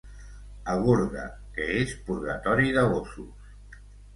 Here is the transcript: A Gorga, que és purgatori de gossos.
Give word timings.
A 0.73 0.77
Gorga, 0.87 1.27
que 1.59 1.67
és 1.83 1.93
purgatori 2.09 2.73
de 2.79 2.87
gossos. 2.95 3.53